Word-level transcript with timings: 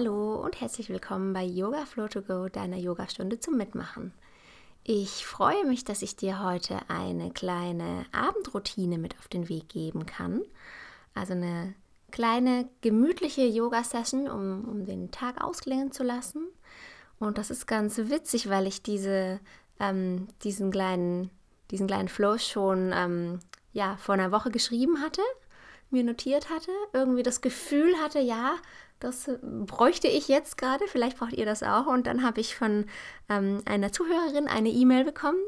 Hallo 0.00 0.36
und 0.36 0.58
herzlich 0.62 0.88
willkommen 0.88 1.34
bei 1.34 1.44
Yoga 1.44 1.84
Flow 1.84 2.08
to 2.08 2.22
Go, 2.22 2.48
deiner 2.48 2.78
Yogastunde 2.78 3.38
zum 3.38 3.58
Mitmachen. 3.58 4.14
Ich 4.82 5.26
freue 5.26 5.66
mich, 5.66 5.84
dass 5.84 6.00
ich 6.00 6.16
dir 6.16 6.42
heute 6.42 6.78
eine 6.88 7.30
kleine 7.32 8.06
Abendroutine 8.10 8.96
mit 8.96 9.18
auf 9.18 9.28
den 9.28 9.50
Weg 9.50 9.68
geben 9.68 10.06
kann. 10.06 10.40
Also 11.12 11.34
eine 11.34 11.74
kleine 12.10 12.66
gemütliche 12.80 13.42
Yoga-Session, 13.42 14.26
um, 14.26 14.64
um 14.64 14.86
den 14.86 15.10
Tag 15.10 15.44
ausklingen 15.44 15.92
zu 15.92 16.02
lassen. 16.02 16.46
Und 17.18 17.36
das 17.36 17.50
ist 17.50 17.66
ganz 17.66 17.98
witzig, 17.98 18.48
weil 18.48 18.66
ich 18.66 18.82
diese, 18.82 19.38
ähm, 19.80 20.28
diesen, 20.44 20.70
kleinen, 20.70 21.28
diesen 21.70 21.86
kleinen 21.86 22.08
Flow 22.08 22.38
schon 22.38 22.90
ähm, 22.94 23.40
ja, 23.74 23.98
vor 23.98 24.14
einer 24.14 24.32
Woche 24.32 24.50
geschrieben 24.50 25.02
hatte, 25.02 25.20
mir 25.90 26.04
notiert 26.04 26.48
hatte, 26.48 26.70
irgendwie 26.94 27.22
das 27.22 27.42
Gefühl 27.42 27.96
hatte, 27.96 28.20
ja, 28.20 28.54
das 29.00 29.28
äh, 29.28 29.38
bräuchte 29.42 30.08
ich 30.08 30.28
jetzt 30.28 30.56
gerade, 30.58 30.86
vielleicht 30.86 31.18
braucht 31.18 31.32
ihr 31.32 31.46
das 31.46 31.62
auch. 31.62 31.86
Und 31.86 32.06
dann 32.06 32.22
habe 32.22 32.40
ich 32.40 32.54
von 32.54 32.84
ähm, 33.28 33.62
einer 33.64 33.92
Zuhörerin 33.92 34.46
eine 34.46 34.68
E-Mail 34.68 35.04
bekommen, 35.04 35.38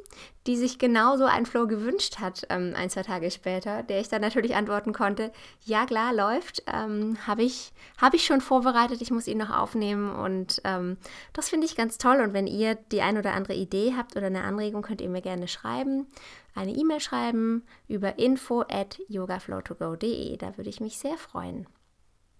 die 0.47 0.57
sich 0.57 0.79
genau 0.79 1.17
so 1.17 1.25
einen 1.25 1.47
Flow 1.47 1.67
gewünscht 1.67 2.19
hat, 2.19 2.47
ähm, 2.49 2.73
ein, 2.75 2.91
zwei 2.91 3.03
Tage 3.03 3.31
später, 3.31 3.83
der 3.83 4.01
ich 4.01 4.09
dann 4.09 4.23
natürlich 4.23 4.57
antworten 4.57 4.93
konnte, 4.93 5.31
ja 5.65 5.87
klar, 5.87 6.13
läuft, 6.13 6.63
ähm, 6.67 7.19
habe 7.27 7.43
ich, 7.43 7.73
hab 8.01 8.15
ich 8.15 8.25
schon 8.25 8.41
vorbereitet, 8.41 9.03
ich 9.03 9.11
muss 9.11 9.29
ihn 9.29 9.39
noch 9.39 9.51
aufnehmen 9.51 10.11
und 10.17 10.61
ähm, 10.65 10.97
das 11.33 11.49
finde 11.49 11.67
ich 11.67 11.77
ganz 11.77 11.99
toll. 11.99 12.21
Und 12.21 12.33
wenn 12.33 12.47
ihr 12.47 12.75
die 12.75 13.03
ein 13.03 13.19
oder 13.19 13.35
andere 13.35 13.55
Idee 13.55 13.95
habt 13.97 14.17
oder 14.17 14.27
eine 14.27 14.45
Anregung, 14.45 14.83
könnt 14.83 15.01
ihr 15.01 15.11
mir 15.11 15.23
gerne 15.23 15.47
schreiben, 15.47 16.07
eine 16.55 16.73
E-Mail 16.73 17.01
schreiben 17.01 17.63
über 17.89 18.19
info 18.19 18.63
at 18.63 18.99
yogaflow2go.de, 19.11 20.37
da 20.39 20.57
würde 20.57 20.71
ich 20.71 20.81
mich 20.81 20.99
sehr 20.99 21.17
freuen. 21.17 21.67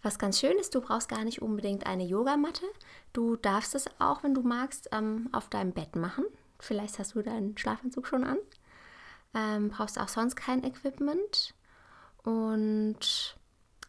Was 0.03 0.19
ganz 0.19 0.41
schön 0.41 0.59
ist, 0.59 0.75
du 0.75 0.81
brauchst 0.81 1.09
gar 1.09 1.25
nicht 1.25 1.43
unbedingt 1.43 1.87
eine 1.87 2.05
Yogamatte. 2.05 2.67
Du 3.13 3.37
darfst 3.37 3.75
es 3.75 3.87
auch, 4.01 4.25
wenn 4.25 4.35
du 4.35 4.43
magst, 4.43 4.89
ähm, 4.93 5.29
auf 5.33 5.49
deinem 5.49 5.73
Bett 5.73 5.95
machen. 5.95 6.25
Vielleicht 6.59 6.99
hast 6.99 7.15
du 7.15 7.23
deinen 7.23 7.57
Schlafanzug 7.57 8.07
schon 8.07 8.25
an. 8.25 8.39
Ähm, 9.35 9.69
brauchst 9.69 10.01
auch 10.01 10.09
sonst 10.09 10.35
kein 10.35 10.65
Equipment. 10.65 11.55
Und 12.25 13.37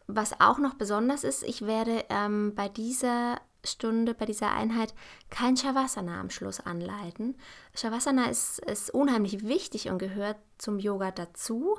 was 0.06 0.40
auch 0.40 0.58
noch 0.58 0.74
besonders 0.74 1.24
ist, 1.24 1.42
ich 1.42 1.62
werde 1.62 2.04
ähm, 2.08 2.54
bei 2.54 2.68
dieser 2.68 3.40
Stunde, 3.64 4.14
bei 4.14 4.26
dieser 4.26 4.52
Einheit 4.52 4.94
kein 5.30 5.56
Shavasana 5.56 6.20
am 6.20 6.30
Schluss 6.30 6.60
anleiten. 6.60 7.36
Shavasana 7.74 8.26
ist, 8.26 8.58
ist 8.60 8.90
unheimlich 8.92 9.46
wichtig 9.46 9.88
und 9.88 9.98
gehört 9.98 10.36
zum 10.58 10.78
Yoga 10.78 11.10
dazu. 11.10 11.78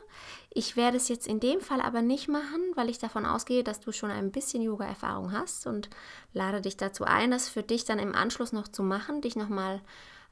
Ich 0.50 0.76
werde 0.76 0.98
es 0.98 1.08
jetzt 1.08 1.28
in 1.28 1.40
dem 1.40 1.62
Fall 1.62 1.82
aber 1.82 2.02
nicht 2.02 2.28
machen, 2.28 2.62
weil 2.76 2.90
ich 2.90 3.00
davon 3.00 3.26
ausgehe, 3.26 3.64
dass 3.64 3.80
du 3.80 3.92
schon 3.92 4.12
ein 4.12 4.32
bisschen 4.32 4.62
Yoga-Erfahrung 4.62 5.32
hast 5.32 5.68
und 5.68 5.90
lade 6.34 6.62
dich 6.62 6.78
dazu 6.78 7.04
ein, 7.06 7.32
das 7.32 7.50
für 7.50 7.64
dich 7.64 7.86
dann 7.86 8.00
im 8.00 8.16
Anschluss 8.16 8.52
noch 8.52 8.68
zu 8.68 8.84
machen, 8.84 9.22
dich 9.22 9.36
nochmal 9.36 9.82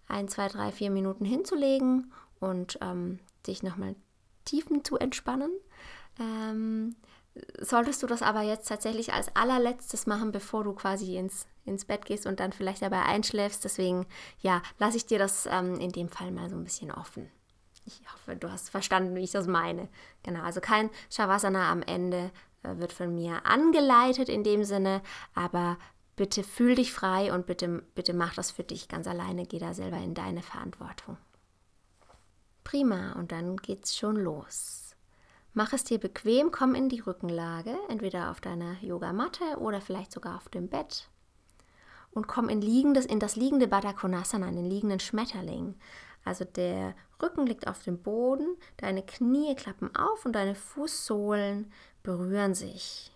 ein, 0.08 0.28
zwei, 0.28 0.48
drei, 0.48 0.72
vier 0.72 0.92
Minuten 0.92 1.26
hinzulegen 1.26 2.12
und 2.40 2.78
ähm, 2.82 3.20
dich 3.48 3.64
nochmal 3.64 3.96
tiefen 4.46 4.84
zu 4.84 4.98
entspannen. 4.98 5.52
Ähm, 6.20 6.96
solltest 7.60 8.04
du 8.04 8.08
das 8.08 8.22
aber 8.22 8.42
jetzt 8.42 8.68
tatsächlich 8.68 9.14
als 9.14 9.36
allerletztes 9.36 10.06
machen, 10.06 10.32
bevor 10.32 10.64
du 10.64 10.74
quasi 10.74 11.18
ins, 11.18 11.48
ins 11.66 11.86
Bett 11.86 12.06
gehst 12.06 12.26
und 12.26 12.40
dann 12.40 12.54
vielleicht 12.54 12.82
dabei 12.82 13.04
einschläfst. 13.04 13.64
Deswegen, 13.64 14.06
ja, 14.40 14.62
lasse 14.78 14.98
ich 14.98 15.06
dir 15.06 15.20
das 15.20 15.48
ähm, 15.48 15.80
in 15.80 15.92
dem 15.92 16.10
Fall 16.10 16.32
mal 16.32 16.50
so 16.50 16.56
ein 16.56 16.64
bisschen 16.64 16.92
offen. 16.92 17.32
Ich 17.86 18.02
hoffe, 18.14 18.36
du 18.36 18.52
hast 18.52 18.70
verstanden, 18.70 19.16
wie 19.16 19.24
ich 19.24 19.32
das 19.32 19.48
meine. 19.48 19.90
Genau, 20.22 20.44
also 20.44 20.62
kein 20.62 20.90
Shavasana 21.10 21.72
am 21.72 21.82
Ende 21.82 22.32
äh, 22.62 22.78
wird 22.78 22.94
von 22.94 23.14
mir 23.14 23.46
angeleitet 23.46 24.30
in 24.30 24.44
dem 24.44 24.64
Sinne, 24.64 25.02
aber 25.34 25.78
bitte 26.16 26.44
fühl 26.44 26.76
dich 26.76 26.94
frei 26.94 27.34
und 27.34 27.46
bitte, 27.46 27.84
bitte 27.96 28.14
mach 28.14 28.36
das 28.36 28.52
für 28.52 28.64
dich 28.64 28.88
ganz 28.88 29.08
alleine. 29.08 29.46
Geh 29.46 29.60
da 29.60 29.74
selber 29.74 29.98
in 29.98 30.14
deine 30.14 30.44
Verantwortung. 30.44 31.18
Prima, 32.64 33.14
und 33.14 33.32
dann 33.32 33.58
geht's 33.58 33.98
schon 33.98 34.16
los. 34.16 34.83
Mach 35.56 35.72
es 35.72 35.84
dir 35.84 36.00
bequem, 36.00 36.52
komm 36.52 36.74
in 36.74 36.90
die 36.90 37.02
Rückenlage, 37.02 37.78
entweder 37.88 38.32
auf 38.32 38.42
deiner 38.42 38.82
Yogamatte 38.82 39.58
oder 39.60 39.82
vielleicht 39.82 40.12
sogar 40.12 40.36
auf 40.36 40.50
dem 40.50 40.68
Bett. 40.68 41.10
Und 42.12 42.28
komm 42.28 42.50
in, 42.50 42.62
liegendes, 42.62 43.06
in 43.06 43.20
das 43.20 43.36
liegende 43.36 43.68
Baddha 43.68 43.94
Konasana, 43.94 44.48
in 44.48 44.56
den 44.56 44.66
liegenden 44.66 45.00
Schmetterling. 45.00 45.76
Also 46.26 46.44
der 46.44 46.96
Rücken 47.22 47.46
liegt 47.46 47.68
auf 47.68 47.84
dem 47.84 48.02
Boden, 48.02 48.56
deine 48.78 49.04
Knie 49.04 49.56
klappen 49.56 49.96
auf 49.96 50.26
und 50.26 50.34
deine 50.34 50.56
Fußsohlen 50.56 51.72
berühren 52.02 52.56
sich. 52.56 53.12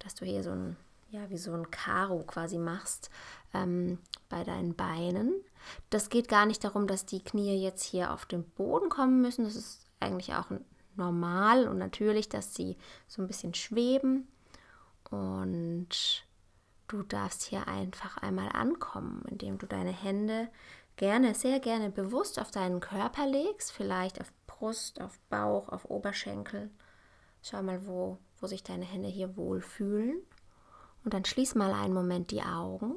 Dass 0.00 0.14
du 0.14 0.26
hier 0.26 0.42
so 0.42 0.50
ein, 0.50 0.76
ja, 1.10 1.30
wie 1.30 1.38
so 1.38 1.52
ein 1.52 1.70
Karo 1.70 2.24
quasi 2.24 2.58
machst 2.58 3.10
ähm, 3.54 3.98
bei 4.28 4.44
deinen 4.44 4.74
Beinen. 4.74 5.32
Das 5.88 6.10
geht 6.10 6.28
gar 6.28 6.44
nicht 6.44 6.62
darum, 6.64 6.86
dass 6.86 7.06
die 7.06 7.24
Knie 7.24 7.62
jetzt 7.62 7.84
hier 7.84 8.12
auf 8.12 8.26
den 8.26 8.44
Boden 8.44 8.90
kommen 8.90 9.22
müssen. 9.22 9.44
Das 9.44 9.56
ist 9.56 9.86
eigentlich 9.98 10.34
auch 10.34 10.50
ein 10.50 10.64
normal 11.00 11.66
und 11.66 11.78
natürlich, 11.78 12.28
dass 12.28 12.54
sie 12.54 12.76
so 13.08 13.22
ein 13.22 13.26
bisschen 13.26 13.54
schweben. 13.54 14.28
Und 15.10 16.24
du 16.86 17.02
darfst 17.02 17.42
hier 17.42 17.66
einfach 17.66 18.18
einmal 18.18 18.50
ankommen, 18.50 19.24
indem 19.28 19.58
du 19.58 19.66
deine 19.66 19.90
Hände 19.90 20.48
gerne, 20.96 21.34
sehr 21.34 21.58
gerne 21.58 21.90
bewusst 21.90 22.40
auf 22.40 22.52
deinen 22.52 22.78
Körper 22.78 23.26
legst, 23.26 23.72
vielleicht 23.72 24.20
auf 24.20 24.32
Brust, 24.46 25.00
auf 25.00 25.18
Bauch, 25.30 25.68
auf 25.70 25.86
Oberschenkel. 25.86 26.70
Schau 27.42 27.62
mal, 27.62 27.86
wo, 27.86 28.18
wo 28.38 28.46
sich 28.46 28.62
deine 28.62 28.84
Hände 28.84 29.08
hier 29.08 29.36
wohlfühlen. 29.36 30.20
Und 31.02 31.14
dann 31.14 31.24
schließ 31.24 31.54
mal 31.54 31.72
einen 31.72 31.94
Moment 31.94 32.30
die 32.30 32.42
Augen. 32.42 32.96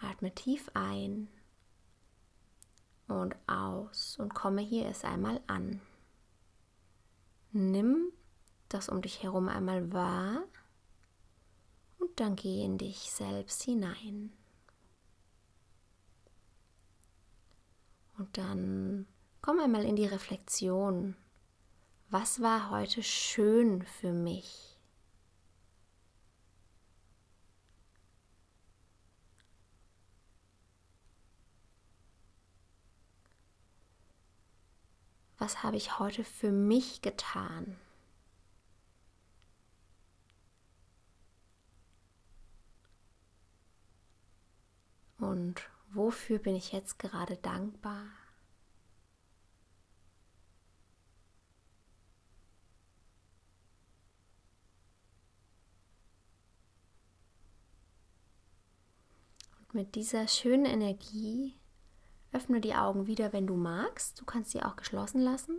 Atme 0.00 0.34
tief 0.34 0.70
ein 0.74 1.28
und 3.08 3.36
aus 3.46 4.16
und 4.18 4.34
komme 4.34 4.62
hier 4.62 4.86
erst 4.86 5.04
einmal 5.04 5.40
an. 5.46 5.80
Nimm 7.52 8.12
das 8.68 8.88
um 8.88 9.02
dich 9.02 9.22
herum 9.22 9.48
einmal 9.48 9.92
wahr 9.92 10.44
und 11.98 12.20
dann 12.20 12.36
geh 12.36 12.64
in 12.64 12.78
dich 12.78 13.10
selbst 13.10 13.62
hinein. 13.62 14.32
Und 18.18 18.36
dann 18.38 19.06
komm 19.42 19.58
einmal 19.60 19.84
in 19.84 19.96
die 19.96 20.06
Reflexion. 20.06 21.16
Was 22.10 22.40
war 22.40 22.70
heute 22.70 23.02
schön 23.02 23.82
für 23.82 24.12
mich? 24.12 24.69
Was 35.40 35.62
habe 35.62 35.78
ich 35.78 35.98
heute 35.98 36.22
für 36.22 36.52
mich 36.52 37.00
getan? 37.00 37.76
Und 45.18 45.62
wofür 45.92 46.38
bin 46.38 46.54
ich 46.54 46.72
jetzt 46.72 46.98
gerade 46.98 47.38
dankbar? 47.38 48.04
Und 59.58 59.74
mit 59.74 59.94
dieser 59.94 60.28
schönen 60.28 60.66
Energie 60.66 61.59
Öffne 62.32 62.60
die 62.60 62.74
Augen 62.74 63.06
wieder, 63.06 63.32
wenn 63.32 63.46
du 63.46 63.56
magst. 63.56 64.20
Du 64.20 64.24
kannst 64.24 64.50
sie 64.52 64.62
auch 64.62 64.76
geschlossen 64.76 65.20
lassen. 65.20 65.58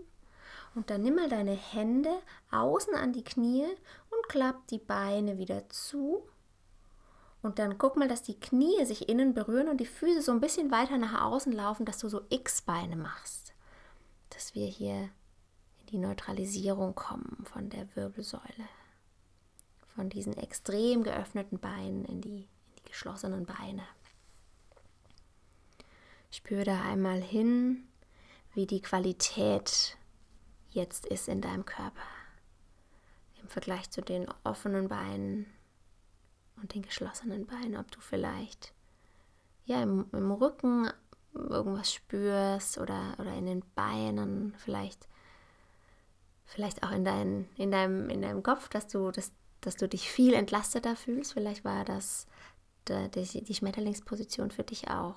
Und 0.74 0.90
dann 0.90 1.02
nimm 1.02 1.16
mal 1.16 1.30
deine 1.30 1.54
Hände 1.54 2.12
außen 2.50 2.96
an 2.96 3.12
die 3.12 3.24
Knie 3.24 3.66
und 3.66 4.30
klapp 4.30 4.68
die 4.68 4.78
Beine 4.78 5.38
wieder 5.38 5.68
zu. 5.70 6.24
Und 7.42 7.60
dann 7.60 7.78
guck 7.78 7.98
mal, 7.98 8.08
dass 8.08 8.22
die 8.22 8.40
Knie 8.40 8.86
sich 8.86 9.10
innen 9.10 9.34
berühren 9.34 9.68
und 9.68 9.78
die 9.78 9.86
Füße 9.86 10.22
so 10.22 10.32
ein 10.32 10.40
bisschen 10.40 10.72
weiter 10.72 10.98
nach 10.98 11.22
außen 11.24 11.52
laufen, 11.52 11.86
dass 11.86 11.98
du 11.98 12.08
so 12.08 12.22
X-Beine 12.30 12.96
machst. 12.96 13.54
Dass 14.30 14.56
wir 14.56 14.68
hier 14.68 15.10
in 15.80 15.86
die 15.92 15.98
Neutralisierung 15.98 16.96
kommen 16.96 17.44
von 17.46 17.70
der 17.70 17.94
Wirbelsäule. 17.96 18.70
Von 19.96 20.10
diesen 20.10 20.38
extrem 20.38 21.04
geöffneten 21.04 21.60
Beinen 21.60 22.06
in 22.06 22.22
die, 22.22 22.48
in 22.68 22.76
die 22.78 22.90
geschlossenen 22.90 23.46
Beine. 23.46 23.84
Spür 26.32 26.64
da 26.64 26.82
einmal 26.82 27.22
hin, 27.22 27.88
wie 28.54 28.66
die 28.66 28.82
Qualität 28.82 29.98
jetzt 30.70 31.06
ist 31.06 31.28
in 31.28 31.42
deinem 31.42 31.66
Körper. 31.66 32.02
Im 33.42 33.48
Vergleich 33.48 33.90
zu 33.90 34.02
den 34.02 34.28
offenen 34.44 34.88
Beinen 34.88 35.46
und 36.62 36.74
den 36.74 36.82
geschlossenen 36.82 37.46
Beinen, 37.46 37.78
ob 37.78 37.92
du 37.92 38.00
vielleicht 38.00 38.74
ja 39.66 39.82
im, 39.84 40.08
im 40.12 40.32
Rücken 40.32 40.90
irgendwas 41.34 41.94
spürst 41.94 42.78
oder, 42.78 43.16
oder 43.20 43.34
in 43.34 43.46
den 43.46 43.64
Beinen, 43.76 44.54
vielleicht, 44.58 45.08
vielleicht 46.46 46.84
auch 46.84 46.92
in, 46.92 47.06
dein, 47.06 47.48
in, 47.58 47.72
deinem, 47.72 48.10
in 48.10 48.22
deinem 48.22 48.44
Kopf, 48.44 48.70
dass 48.70 48.88
du, 48.88 49.12
dass 49.12 49.32
dass 49.62 49.76
du 49.76 49.88
dich 49.88 50.12
viel 50.12 50.34
entlasteter 50.34 50.96
fühlst. 50.96 51.34
Vielleicht 51.34 51.64
war 51.64 51.86
das 51.86 52.28
die, 52.88 53.44
die 53.44 53.54
Schmetterlingsposition 53.54 54.52
für 54.52 54.64
dich 54.64 54.90
auch 54.90 55.16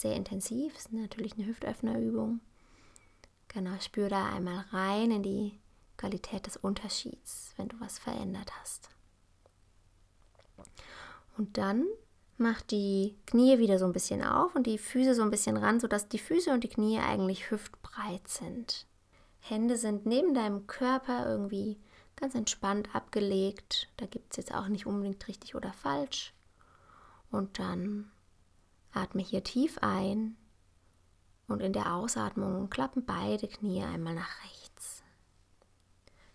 sehr 0.00 0.14
intensiv. 0.14 0.74
Das 0.74 0.86
ist 0.86 0.92
natürlich 0.92 1.34
eine 1.34 1.46
Hüftöffnerübung. 1.46 2.40
Genau, 3.48 3.78
spür 3.80 4.08
da 4.08 4.26
einmal 4.32 4.64
rein 4.70 5.10
in 5.10 5.22
die 5.22 5.58
Qualität 5.96 6.46
des 6.46 6.56
Unterschieds, 6.56 7.54
wenn 7.56 7.68
du 7.68 7.80
was 7.80 7.98
verändert 7.98 8.50
hast. 8.60 8.90
Und 11.38 11.56
dann 11.56 11.86
mach 12.38 12.60
die 12.62 13.16
Knie 13.26 13.58
wieder 13.58 13.78
so 13.78 13.86
ein 13.86 13.92
bisschen 13.92 14.22
auf 14.22 14.54
und 14.54 14.66
die 14.66 14.78
Füße 14.78 15.14
so 15.14 15.22
ein 15.22 15.30
bisschen 15.30 15.56
ran, 15.56 15.80
sodass 15.80 16.08
die 16.08 16.18
Füße 16.18 16.52
und 16.52 16.64
die 16.64 16.68
Knie 16.68 16.98
eigentlich 16.98 17.50
hüftbreit 17.50 18.28
sind. 18.28 18.86
Hände 19.40 19.76
sind 19.76 20.06
neben 20.06 20.34
deinem 20.34 20.66
Körper 20.66 21.26
irgendwie 21.26 21.78
ganz 22.16 22.34
entspannt 22.34 22.94
abgelegt. 22.94 23.88
Da 23.96 24.06
gibt 24.06 24.32
es 24.32 24.36
jetzt 24.38 24.54
auch 24.54 24.68
nicht 24.68 24.86
unbedingt 24.86 25.26
richtig 25.28 25.54
oder 25.54 25.72
falsch. 25.72 26.34
Und 27.30 27.58
dann 27.58 28.10
atme 28.96 29.22
hier 29.22 29.44
tief 29.44 29.78
ein 29.80 30.36
und 31.48 31.60
in 31.60 31.72
der 31.72 31.94
Ausatmung 31.94 32.70
klappen 32.70 33.04
beide 33.04 33.46
Knie 33.46 33.82
einmal 33.82 34.14
nach 34.14 34.44
rechts. 34.44 35.02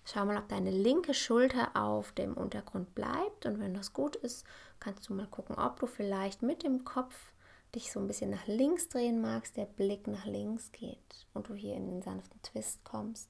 Schau 0.04 0.26
mal, 0.26 0.38
ob 0.38 0.48
deine 0.50 0.72
linke 0.72 1.14
Schulter 1.14 1.76
auf 1.76 2.12
dem 2.12 2.34
Untergrund 2.34 2.96
bleibt 2.96 3.46
und 3.46 3.60
wenn 3.60 3.74
das 3.74 3.94
gut 3.94 4.16
ist, 4.16 4.46
kannst 4.80 5.08
du 5.10 5.14
mal 5.14 5.28
gucken, 5.28 5.58
ob 5.58 5.80
du 5.80 5.88
vielleicht 5.88 6.42
mit 6.42 6.64
dem 6.64 6.84
Kopf 6.84 7.34
dich 7.76 7.92
so 7.92 8.00
ein 8.00 8.08
bisschen 8.08 8.30
nach 8.30 8.48
links 8.48 8.90
drehen 8.90 9.22
magst, 9.22 9.56
der 9.56 9.66
Blick 9.66 10.08
nach 10.08 10.26
links 10.26 10.72
geht 10.72 11.28
und 11.34 11.48
du 11.48 11.54
hier 11.54 11.76
in 11.76 11.88
den 11.88 12.02
sanften 12.02 12.42
Twist 12.42 12.84
kommst 12.84 13.30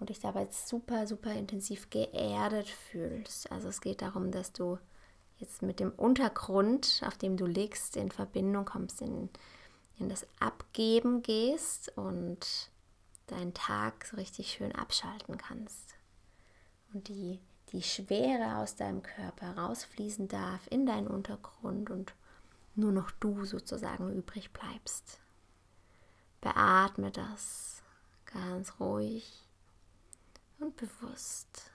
und 0.00 0.08
dich 0.08 0.18
dabei 0.18 0.48
super, 0.50 1.06
super 1.06 1.32
intensiv 1.32 1.88
geerdet 1.88 2.68
fühlst. 2.68 3.52
Also 3.52 3.68
es 3.68 3.80
geht 3.80 4.02
darum, 4.02 4.32
dass 4.32 4.52
du 4.52 4.78
jetzt 5.42 5.60
mit 5.60 5.80
dem 5.80 5.90
Untergrund, 5.90 7.02
auf 7.04 7.18
dem 7.18 7.36
du 7.36 7.44
liegst, 7.46 7.96
in 7.96 8.10
Verbindung 8.10 8.64
kommst, 8.64 9.02
in, 9.02 9.28
in 9.98 10.08
das 10.08 10.26
Abgeben 10.38 11.22
gehst 11.22 11.96
und 11.96 12.70
deinen 13.26 13.52
Tag 13.52 14.06
so 14.06 14.16
richtig 14.16 14.52
schön 14.52 14.72
abschalten 14.72 15.36
kannst. 15.36 15.94
Und 16.94 17.08
die, 17.08 17.40
die 17.72 17.82
Schwere 17.82 18.56
aus 18.56 18.76
deinem 18.76 19.02
Körper 19.02 19.58
rausfließen 19.58 20.28
darf 20.28 20.66
in 20.70 20.86
deinen 20.86 21.08
Untergrund 21.08 21.90
und 21.90 22.14
nur 22.74 22.92
noch 22.92 23.10
du 23.10 23.44
sozusagen 23.44 24.14
übrig 24.14 24.52
bleibst. 24.52 25.18
Beatme 26.40 27.10
das 27.10 27.82
ganz 28.26 28.78
ruhig 28.78 29.48
und 30.58 30.76
bewusst. 30.76 31.71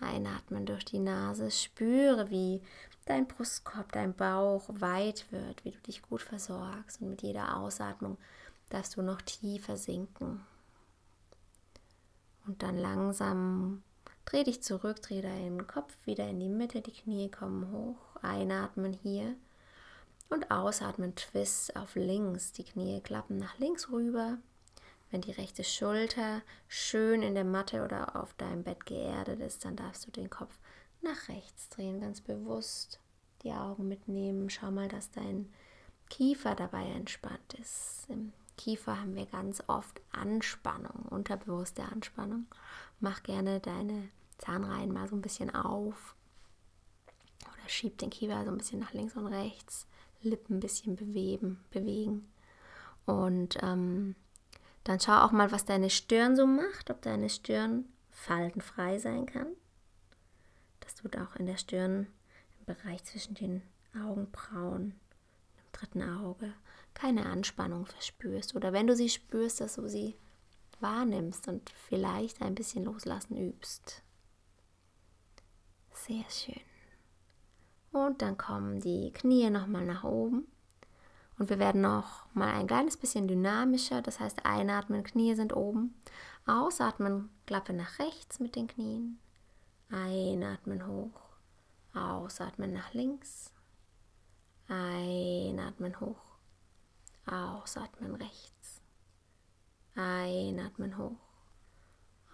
Einatmen 0.00 0.66
durch 0.66 0.84
die 0.84 0.98
Nase, 0.98 1.50
spüre, 1.50 2.30
wie 2.30 2.60
dein 3.06 3.26
Brustkorb, 3.26 3.92
dein 3.92 4.14
Bauch 4.14 4.68
weit 4.68 5.30
wird, 5.30 5.64
wie 5.64 5.70
du 5.70 5.78
dich 5.78 6.02
gut 6.02 6.22
versorgst. 6.22 7.00
Und 7.00 7.10
mit 7.10 7.22
jeder 7.22 7.56
Ausatmung 7.56 8.18
darfst 8.70 8.96
du 8.96 9.02
noch 9.02 9.22
tiefer 9.22 9.76
sinken. 9.76 10.44
Und 12.46 12.62
dann 12.62 12.76
langsam 12.76 13.82
dreh 14.24 14.44
dich 14.44 14.62
zurück, 14.62 15.00
dreh 15.02 15.22
deinen 15.22 15.66
Kopf 15.66 15.94
wieder 16.06 16.26
in 16.28 16.40
die 16.40 16.48
Mitte, 16.48 16.80
die 16.80 16.92
Knie 16.92 17.30
kommen 17.30 17.70
hoch, 17.72 18.22
einatmen 18.22 18.92
hier. 18.92 19.34
Und 20.30 20.50
ausatmen, 20.50 21.14
Twist 21.14 21.76
auf 21.76 21.94
links, 21.94 22.52
die 22.52 22.64
Knie 22.64 23.00
klappen 23.00 23.36
nach 23.36 23.58
links 23.58 23.90
rüber, 23.90 24.38
wenn 25.14 25.20
die 25.20 25.30
rechte 25.30 25.62
Schulter 25.62 26.42
schön 26.66 27.22
in 27.22 27.36
der 27.36 27.44
Matte 27.44 27.84
oder 27.84 28.20
auf 28.20 28.34
deinem 28.34 28.64
Bett 28.64 28.84
geerdet 28.84 29.38
ist, 29.38 29.64
dann 29.64 29.76
darfst 29.76 30.04
du 30.04 30.10
den 30.10 30.28
Kopf 30.28 30.58
nach 31.02 31.28
rechts 31.28 31.68
drehen, 31.68 32.00
ganz 32.00 32.20
bewusst 32.20 32.98
die 33.44 33.52
Augen 33.52 33.86
mitnehmen. 33.86 34.50
Schau 34.50 34.72
mal, 34.72 34.88
dass 34.88 35.12
dein 35.12 35.52
Kiefer 36.10 36.56
dabei 36.56 36.86
entspannt 36.86 37.54
ist. 37.60 38.06
Im 38.08 38.32
Kiefer 38.56 38.98
haben 38.98 39.14
wir 39.14 39.26
ganz 39.26 39.62
oft 39.68 40.00
Anspannung, 40.10 41.04
unterbewusste 41.10 41.84
Anspannung. 41.84 42.46
Mach 42.98 43.22
gerne 43.22 43.60
deine 43.60 44.08
Zahnreihen 44.38 44.92
mal 44.92 45.06
so 45.06 45.14
ein 45.14 45.22
bisschen 45.22 45.54
auf 45.54 46.16
oder 47.42 47.68
schieb 47.68 47.98
den 47.98 48.10
Kiefer 48.10 48.44
so 48.44 48.50
ein 48.50 48.58
bisschen 48.58 48.80
nach 48.80 48.92
links 48.94 49.14
und 49.14 49.28
rechts, 49.28 49.86
Lippen 50.22 50.56
ein 50.56 50.60
bisschen 50.60 50.96
bewegen, 50.96 51.60
bewegen. 51.70 52.28
Und 53.06 53.58
ähm, 53.62 54.16
dann 54.84 55.00
schau 55.00 55.18
auch 55.22 55.32
mal, 55.32 55.50
was 55.50 55.64
deine 55.64 55.90
Stirn 55.90 56.36
so 56.36 56.46
macht, 56.46 56.90
ob 56.90 57.02
deine 57.02 57.30
Stirn 57.30 57.86
faltenfrei 58.10 58.98
sein 58.98 59.26
kann. 59.26 59.48
Dass 60.80 60.94
du 60.94 61.08
da 61.08 61.24
auch 61.24 61.36
in 61.36 61.46
der 61.46 61.56
Stirn, 61.56 62.06
im 62.60 62.66
Bereich 62.66 63.02
zwischen 63.04 63.34
den 63.34 63.62
Augenbrauen, 63.94 64.94
im 65.56 65.72
dritten 65.72 66.02
Auge, 66.02 66.52
keine 66.92 67.26
Anspannung 67.26 67.86
verspürst. 67.86 68.54
Oder 68.54 68.72
wenn 68.72 68.86
du 68.86 68.94
sie 68.94 69.08
spürst, 69.08 69.60
dass 69.60 69.76
du 69.76 69.88
sie 69.88 70.16
wahrnimmst 70.80 71.48
und 71.48 71.70
vielleicht 71.70 72.42
ein 72.42 72.54
bisschen 72.54 72.84
loslassen 72.84 73.36
übst. 73.36 74.02
Sehr 75.92 76.24
schön. 76.28 76.60
Und 77.92 78.22
dann 78.22 78.36
kommen 78.36 78.80
die 78.80 79.12
Knie 79.12 79.48
nochmal 79.50 79.86
nach 79.86 80.04
oben. 80.04 80.46
Und 81.38 81.50
wir 81.50 81.58
werden 81.58 81.80
noch 81.80 82.26
mal 82.34 82.52
ein 82.54 82.66
kleines 82.66 82.96
bisschen 82.96 83.26
dynamischer. 83.26 84.02
Das 84.02 84.20
heißt, 84.20 84.46
einatmen, 84.46 85.02
Knie 85.02 85.34
sind 85.34 85.54
oben. 85.54 85.94
Ausatmen, 86.46 87.30
Klappe 87.46 87.72
nach 87.72 87.98
rechts 87.98 88.38
mit 88.38 88.54
den 88.56 88.68
Knien. 88.68 89.18
Einatmen 89.90 90.86
hoch. 90.86 91.20
Ausatmen 91.92 92.72
nach 92.72 92.92
links. 92.92 93.52
Einatmen 94.68 95.98
hoch. 96.00 96.22
Ausatmen 97.26 98.14
rechts. 98.14 98.80
Einatmen 99.94 100.98
hoch. 100.98 101.16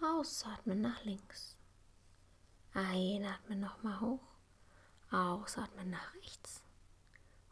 Ausatmen 0.03 0.81
nach 0.81 1.05
links. 1.05 1.57
Einatmen 2.73 3.61
nochmal 3.61 4.01
hoch. 4.01 4.23
Ausatmen 5.11 5.91
nach 5.91 6.15
rechts. 6.15 6.63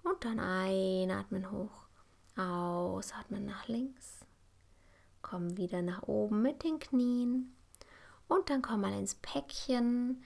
Und 0.09 0.25
dann 0.25 0.41
einatmen 0.41 1.51
hoch, 1.51 1.87
ausatmen 2.35 3.45
nach 3.45 3.69
links. 3.69 4.21
Komm 5.21 5.59
wieder 5.59 5.83
nach 5.83 6.05
oben 6.05 6.41
mit 6.41 6.65
den 6.65 6.79
Knien. 6.79 7.55
Und 8.27 8.49
dann 8.49 8.63
komm 8.63 8.83
mal 8.83 8.99
ins 8.99 9.17
Päckchen. 9.17 10.23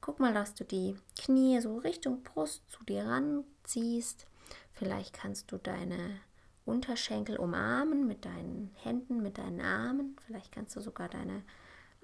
Guck 0.00 0.18
mal, 0.18 0.34
dass 0.34 0.54
du 0.54 0.64
die 0.64 0.96
Knie 1.16 1.60
so 1.60 1.78
Richtung 1.78 2.24
Brust 2.24 2.68
zu 2.70 2.82
dir 2.82 3.04
ranziehst. 3.04 4.26
Vielleicht 4.72 5.14
kannst 5.14 5.52
du 5.52 5.58
deine 5.58 6.18
Unterschenkel 6.64 7.36
umarmen 7.36 8.08
mit 8.08 8.24
deinen 8.24 8.74
Händen, 8.82 9.22
mit 9.22 9.38
deinen 9.38 9.60
Armen. 9.60 10.16
Vielleicht 10.26 10.50
kannst 10.50 10.74
du 10.74 10.80
sogar 10.80 11.08
deine, 11.08 11.44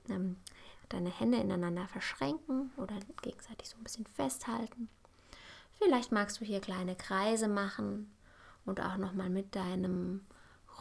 ähm, 0.09 0.37
deine 0.90 1.11
Hände 1.11 1.38
ineinander 1.38 1.88
verschränken 1.88 2.71
oder 2.76 2.95
gegenseitig 3.23 3.68
so 3.68 3.78
ein 3.78 3.85
bisschen 3.85 4.06
festhalten. 4.06 4.88
Vielleicht 5.78 6.12
magst 6.12 6.40
du 6.40 6.45
hier 6.45 6.61
kleine 6.61 6.97
Kreise 6.97 7.49
machen 7.49 8.11
und 8.64 8.80
auch 8.80 8.97
nochmal 8.97 9.30
mit 9.30 9.54
deinem 9.54 10.26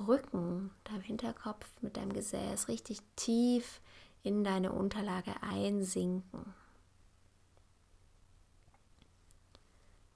Rücken, 0.07 0.71
deinem 0.85 1.01
Hinterkopf, 1.01 1.65
mit 1.81 1.97
deinem 1.97 2.13
Gesäß 2.13 2.67
richtig 2.67 2.99
tief 3.15 3.81
in 4.23 4.43
deine 4.43 4.71
Unterlage 4.71 5.31
einsinken. 5.41 6.53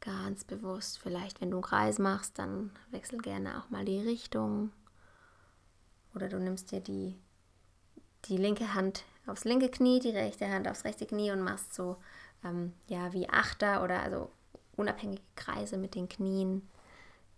Ganz 0.02 0.46
bewusst, 0.46 0.98
vielleicht 1.00 1.42
wenn 1.42 1.52
du 1.52 1.58
einen 1.58 1.64
Kreis 1.64 2.00
machst, 2.00 2.40
dann 2.40 2.72
wechsel 2.90 3.20
gerne 3.20 3.60
auch 3.60 3.70
mal 3.70 3.86
die 3.86 4.00
Richtung. 4.00 4.72
Oder 6.16 6.30
du 6.30 6.40
nimmst 6.40 6.72
dir 6.72 6.80
die, 6.80 7.20
die 8.26 8.38
linke 8.38 8.74
Hand 8.74 9.04
aufs 9.28 9.44
linke 9.44 9.70
Knie, 9.70 10.00
die 10.00 10.10
rechte 10.10 10.50
Hand 10.50 10.68
aufs 10.68 10.86
rechte 10.86 11.06
Knie 11.06 11.32
und 11.32 11.42
machst 11.42 11.74
so 11.74 11.98
ähm, 12.44 12.74
ja 12.88 13.14
wie 13.14 13.30
Achter 13.30 13.84
oder 13.84 14.02
also 14.02 14.32
unabhängige 14.80 15.22
Kreise 15.36 15.78
mit 15.78 15.96
den 15.96 16.10
Knien. 16.10 16.68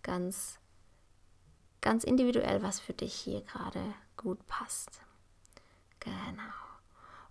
Ganz, 0.02 0.58
ganz 1.80 2.04
individuell, 2.04 2.62
was 2.62 2.80
für 2.80 2.92
dich 2.92 3.14
hier 3.14 3.42
gerade 3.42 3.82
gut 4.16 4.46
passt. 4.46 5.02
Genau. 6.00 6.42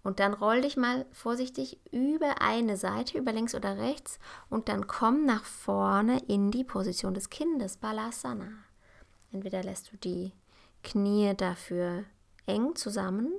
Und 0.03 0.20
dann 0.20 0.34
roll 0.34 0.62
dich 0.62 0.77
mal 0.77 1.06
vorsichtig 1.12 1.80
über 1.91 2.41
eine 2.41 2.75
Seite, 2.75 3.18
über 3.18 3.32
links 3.32 3.53
oder 3.53 3.77
rechts, 3.77 4.20
und 4.50 4.68
dann 4.68 4.88
komm 4.88 5.25
nach 5.25 5.46
vorne 5.46 6.20
in 6.27 6.50
die 6.50 6.63
Position 6.63 7.13
des 7.13 7.30
Kindes, 7.30 7.77
Balasana. 7.77 8.50
Entweder 9.32 9.63
lässt 9.63 9.91
du 9.91 9.98
die 9.98 10.32
Knie 10.84 11.34
dafür 11.38 12.03
eng 12.48 12.75
zusammen 12.75 13.32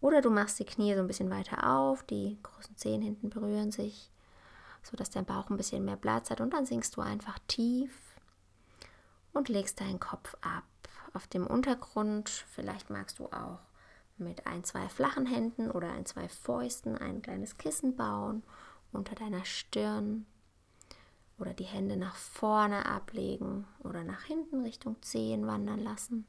oder 0.00 0.22
du 0.22 0.30
machst 0.30 0.58
die 0.58 0.64
Knie 0.64 0.94
so 0.94 1.00
ein 1.00 1.06
bisschen 1.06 1.30
weiter 1.30 1.70
auf, 1.70 2.02
die 2.02 2.38
großen 2.42 2.76
Zehen 2.76 3.02
hinten 3.02 3.28
berühren 3.28 3.70
sich 3.70 4.10
sodass 4.86 5.10
dein 5.10 5.24
Bauch 5.24 5.50
ein 5.50 5.56
bisschen 5.56 5.84
mehr 5.84 5.96
Platz 5.96 6.30
hat 6.30 6.40
und 6.40 6.52
dann 6.52 6.64
sinkst 6.64 6.96
du 6.96 7.00
einfach 7.00 7.38
tief 7.48 8.14
und 9.32 9.48
legst 9.48 9.80
deinen 9.80 9.98
Kopf 9.98 10.36
ab 10.40 10.64
auf 11.12 11.26
dem 11.26 11.46
Untergrund. 11.46 12.28
Vielleicht 12.28 12.88
magst 12.88 13.18
du 13.18 13.26
auch 13.26 13.58
mit 14.16 14.46
ein, 14.46 14.62
zwei 14.64 14.88
flachen 14.88 15.26
Händen 15.26 15.70
oder 15.70 15.90
ein, 15.90 16.06
zwei 16.06 16.28
Fäusten 16.28 16.96
ein 16.96 17.20
kleines 17.20 17.58
Kissen 17.58 17.96
bauen 17.96 18.42
unter 18.92 19.14
deiner 19.14 19.44
Stirn 19.44 20.24
oder 21.38 21.52
die 21.52 21.64
Hände 21.64 21.96
nach 21.96 22.14
vorne 22.14 22.86
ablegen 22.86 23.66
oder 23.80 24.04
nach 24.04 24.22
hinten 24.22 24.62
Richtung 24.62 25.02
Zehen 25.02 25.46
wandern 25.46 25.80
lassen. 25.80 26.26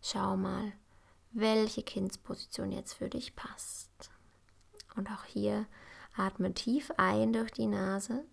Schau 0.00 0.36
mal, 0.36 0.72
welche 1.30 1.82
Kindsposition 1.82 2.72
jetzt 2.72 2.94
für 2.94 3.08
dich 3.08 3.36
passt. 3.36 4.10
Und 4.96 5.10
auch 5.10 5.24
hier 5.24 5.66
atme 6.16 6.52
tief 6.54 6.92
ein 6.96 7.32
durch 7.32 7.50
die 7.52 7.66
Nase 7.66 8.24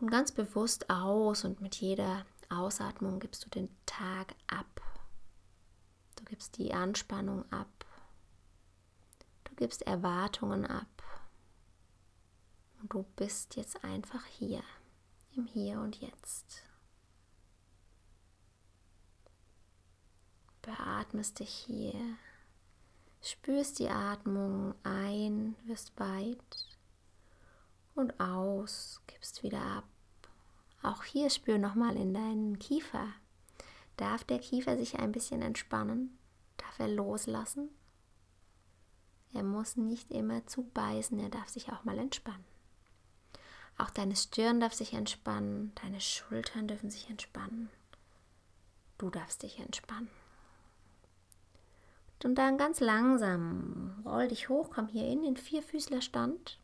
und 0.00 0.10
ganz 0.10 0.32
bewusst 0.32 0.90
aus 0.90 1.44
und 1.44 1.60
mit 1.60 1.76
jeder 1.76 2.24
Ausatmung 2.48 3.20
gibst 3.20 3.44
du 3.44 3.50
den 3.50 3.68
Tag 3.86 4.34
ab. 4.46 4.80
Du 6.16 6.24
gibst 6.24 6.58
die 6.58 6.72
Anspannung 6.72 7.50
ab. 7.52 7.86
Du 9.44 9.54
gibst 9.54 9.82
Erwartungen 9.82 10.66
ab. 10.66 10.86
Und 12.80 12.92
du 12.92 13.02
bist 13.16 13.56
jetzt 13.56 13.84
einfach 13.84 14.24
hier, 14.24 14.62
im 15.36 15.46
Hier 15.46 15.80
und 15.80 16.00
Jetzt. 16.00 16.62
Beatmest 20.62 21.40
dich 21.40 21.50
hier. 21.50 22.16
Spürst 23.22 23.78
die 23.78 23.88
Atmung 23.88 24.74
ein, 24.82 25.54
wirst 25.64 25.98
weit 26.00 26.78
und 27.94 28.18
aus, 28.18 29.02
gibst 29.06 29.42
wieder 29.42 29.60
ab. 29.60 29.84
Auch 30.82 31.04
hier 31.04 31.28
spür 31.28 31.58
nochmal 31.58 31.96
in 31.96 32.14
deinen 32.14 32.58
Kiefer. 32.58 33.08
Darf 33.98 34.24
der 34.24 34.38
Kiefer 34.38 34.78
sich 34.78 34.98
ein 34.98 35.12
bisschen 35.12 35.42
entspannen? 35.42 36.18
Darf 36.56 36.78
er 36.78 36.88
loslassen? 36.88 37.68
Er 39.34 39.42
muss 39.42 39.76
nicht 39.76 40.10
immer 40.10 40.46
zu 40.46 40.62
beißen, 40.62 41.18
er 41.20 41.28
darf 41.28 41.48
sich 41.50 41.70
auch 41.70 41.84
mal 41.84 41.98
entspannen. 41.98 42.44
Auch 43.76 43.90
deine 43.90 44.16
Stirn 44.16 44.60
darf 44.60 44.74
sich 44.74 44.94
entspannen, 44.94 45.72
deine 45.82 46.00
Schultern 46.00 46.68
dürfen 46.68 46.90
sich 46.90 47.08
entspannen. 47.10 47.70
Du 48.98 49.10
darfst 49.10 49.42
dich 49.42 49.58
entspannen. 49.58 50.10
Und 52.22 52.34
dann 52.36 52.58
ganz 52.58 52.80
langsam 52.80 54.02
roll 54.04 54.28
dich 54.28 54.48
hoch, 54.48 54.70
komm 54.74 54.88
hier 54.88 55.06
in 55.06 55.22
den 55.22 55.36
Vierfüßlerstand, 55.36 56.58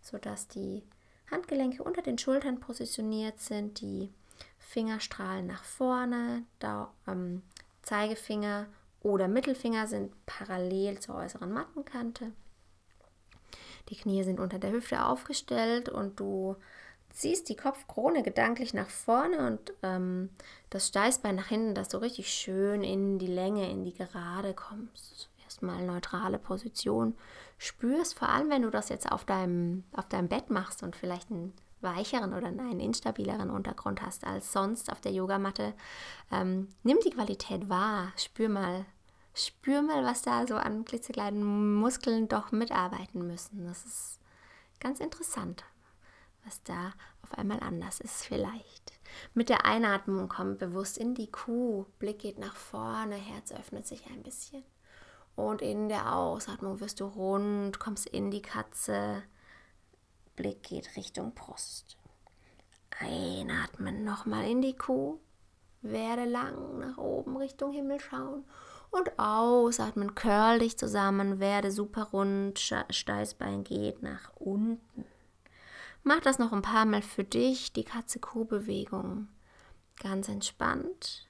sodass 0.00 0.48
die 0.48 0.82
Handgelenke 1.30 1.82
unter 1.82 2.02
den 2.02 2.18
Schultern 2.18 2.60
positioniert 2.60 3.40
sind, 3.40 3.80
die 3.80 4.10
Fingerstrahlen 4.58 5.46
nach 5.46 5.64
vorne, 5.64 6.44
da, 6.58 6.92
ähm, 7.06 7.42
Zeigefinger 7.82 8.66
oder 9.02 9.28
Mittelfinger 9.28 9.86
sind 9.86 10.12
parallel 10.24 10.98
zur 10.98 11.16
äußeren 11.16 11.52
Mattenkante. 11.52 12.32
Die 13.90 13.96
Knie 13.96 14.24
sind 14.24 14.40
unter 14.40 14.58
der 14.58 14.72
Hüfte 14.72 15.04
aufgestellt 15.04 15.90
und 15.90 16.18
du 16.18 16.56
ziehst 17.14 17.48
die 17.48 17.56
Kopfkrone 17.56 18.22
gedanklich 18.22 18.74
nach 18.74 18.90
vorne 18.90 19.46
und 19.46 19.72
ähm, 19.82 20.30
das 20.68 20.88
Steißbein 20.88 21.36
nach 21.36 21.46
hinten, 21.46 21.74
dass 21.74 21.88
du 21.88 21.98
richtig 21.98 22.28
schön 22.28 22.82
in 22.82 23.18
die 23.18 23.28
Länge, 23.28 23.70
in 23.70 23.84
die 23.84 23.94
Gerade 23.94 24.52
kommst. 24.52 25.30
Erstmal 25.44 25.84
neutrale 25.84 26.38
Position 26.38 27.14
spürst, 27.56 28.18
vor 28.18 28.28
allem 28.28 28.50
wenn 28.50 28.62
du 28.62 28.70
das 28.70 28.88
jetzt 28.88 29.10
auf 29.10 29.24
deinem, 29.24 29.84
auf 29.92 30.08
deinem 30.08 30.28
Bett 30.28 30.50
machst 30.50 30.82
und 30.82 30.96
vielleicht 30.96 31.30
einen 31.30 31.54
weicheren 31.80 32.34
oder 32.34 32.48
einen 32.48 32.80
instabileren 32.80 33.50
Untergrund 33.50 34.02
hast 34.02 34.26
als 34.26 34.52
sonst 34.52 34.90
auf 34.90 35.00
der 35.00 35.12
Yogamatte. 35.12 35.74
Ähm, 36.32 36.68
nimm 36.82 36.98
die 37.04 37.10
Qualität 37.10 37.68
wahr, 37.68 38.12
spür 38.16 38.48
mal, 38.48 38.86
spür 39.34 39.82
mal, 39.82 40.04
was 40.04 40.22
da 40.22 40.46
so 40.48 40.56
an 40.56 40.84
klitzekleinen 40.84 41.74
Muskeln 41.76 42.26
doch 42.26 42.50
mitarbeiten 42.50 43.24
müssen. 43.26 43.66
Das 43.66 43.84
ist 43.84 44.18
ganz 44.80 44.98
interessant, 44.98 45.64
was 46.44 46.62
da 46.62 46.92
auf 47.22 47.36
einmal 47.38 47.60
anders 47.60 48.00
ist 48.00 48.24
vielleicht. 48.24 48.92
Mit 49.32 49.48
der 49.48 49.64
Einatmung 49.64 50.28
komm 50.28 50.58
bewusst 50.58 50.98
in 50.98 51.14
die 51.14 51.30
Kuh, 51.30 51.86
Blick 51.98 52.20
geht 52.20 52.38
nach 52.38 52.56
vorne, 52.56 53.16
Herz 53.16 53.52
öffnet 53.52 53.86
sich 53.86 54.06
ein 54.06 54.22
bisschen. 54.22 54.62
Und 55.36 55.62
in 55.62 55.88
der 55.88 56.14
Ausatmung 56.14 56.80
wirst 56.80 57.00
du 57.00 57.06
rund, 57.06 57.80
kommst 57.80 58.06
in 58.06 58.30
die 58.30 58.42
Katze. 58.42 59.22
Blick 60.36 60.62
geht 60.62 60.96
Richtung 60.96 61.34
Brust. 61.34 61.96
Einatmen 63.00 64.04
nochmal 64.04 64.48
in 64.48 64.62
die 64.62 64.76
Kuh. 64.76 65.18
Werde 65.82 66.24
lang 66.24 66.78
nach 66.78 66.98
oben 66.98 67.36
Richtung 67.36 67.72
Himmel 67.72 68.00
schauen. 68.00 68.44
Und 68.90 69.18
ausatmen, 69.18 70.14
curl 70.14 70.60
dich 70.60 70.78
zusammen, 70.78 71.40
werde 71.40 71.72
super 71.72 72.04
rund, 72.04 72.60
Steißbein 72.60 73.64
geht 73.64 74.02
nach 74.02 74.30
unten. 74.36 75.04
Mach 76.06 76.20
das 76.20 76.38
noch 76.38 76.52
ein 76.52 76.60
paar 76.60 76.84
Mal 76.84 77.00
für 77.00 77.24
dich, 77.24 77.72
die 77.72 77.82
Katze-Kuh-Bewegung. 77.82 79.28
Ganz 80.02 80.28
entspannt. 80.28 81.26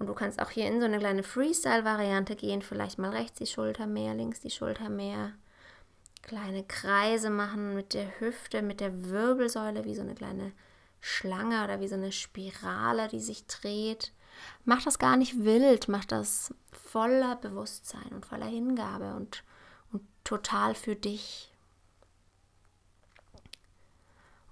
Und 0.00 0.08
du 0.08 0.14
kannst 0.14 0.42
auch 0.42 0.50
hier 0.50 0.66
in 0.66 0.80
so 0.80 0.86
eine 0.86 0.98
kleine 0.98 1.22
Freestyle-Variante 1.22 2.34
gehen, 2.34 2.60
vielleicht 2.60 2.98
mal 2.98 3.10
rechts 3.10 3.38
die 3.38 3.46
Schulter 3.46 3.86
mehr, 3.86 4.14
links 4.14 4.40
die 4.40 4.50
Schulter 4.50 4.88
mehr. 4.88 5.32
Kleine 6.22 6.64
Kreise 6.64 7.30
machen 7.30 7.76
mit 7.76 7.94
der 7.94 8.18
Hüfte, 8.18 8.62
mit 8.62 8.80
der 8.80 9.10
Wirbelsäule, 9.10 9.84
wie 9.84 9.94
so 9.94 10.02
eine 10.02 10.16
kleine 10.16 10.50
Schlange 11.00 11.62
oder 11.62 11.80
wie 11.80 11.88
so 11.88 11.94
eine 11.94 12.10
Spirale, 12.10 13.06
die 13.06 13.20
sich 13.20 13.46
dreht. 13.46 14.12
Mach 14.64 14.82
das 14.82 14.98
gar 14.98 15.16
nicht 15.16 15.44
wild, 15.44 15.86
mach 15.86 16.04
das 16.04 16.52
voller 16.72 17.36
Bewusstsein 17.36 18.10
und 18.10 18.26
voller 18.26 18.46
Hingabe 18.46 19.14
und, 19.14 19.44
und 19.92 20.02
total 20.24 20.74
für 20.74 20.96
dich 20.96 21.47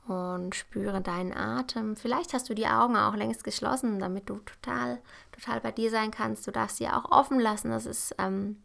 und 0.08 0.54
spüre 0.54 1.00
deinen 1.00 1.32
Atem. 1.32 1.96
Vielleicht 1.96 2.32
hast 2.32 2.48
du 2.48 2.54
die 2.54 2.66
Augen 2.66 2.96
auch 2.96 3.14
längst 3.14 3.44
geschlossen, 3.44 3.98
damit 3.98 4.28
du 4.30 4.36
total, 4.38 4.98
total 5.32 5.60
bei 5.60 5.72
dir 5.72 5.90
sein 5.90 6.10
kannst. 6.10 6.46
Du 6.46 6.52
darfst 6.52 6.76
sie 6.76 6.88
auch 6.88 7.10
offen 7.10 7.40
lassen. 7.40 7.70
Das 7.70 7.86
ist 7.86 8.14
ähm, 8.18 8.62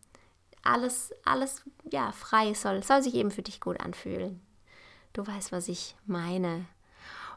alles, 0.64 1.14
alles 1.26 1.64
ja 1.90 2.12
frei 2.12 2.54
soll, 2.54 2.84
soll 2.84 3.02
sich 3.02 3.16
eben 3.16 3.32
für 3.32 3.42
dich 3.42 3.60
gut 3.60 3.80
anfühlen. 3.80 4.42
Du 5.14 5.26
weißt, 5.26 5.52
was 5.52 5.68
ich 5.68 5.96
meine. 6.06 6.66